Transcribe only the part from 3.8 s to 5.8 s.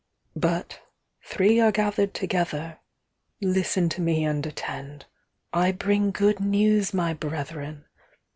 to me and attend.I